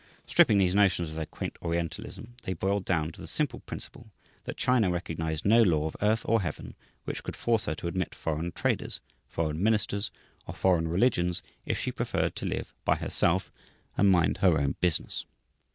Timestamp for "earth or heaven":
6.01-6.73